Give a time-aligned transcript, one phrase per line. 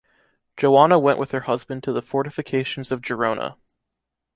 [0.57, 3.57] Joana went with her husband to the fortifications of Girona.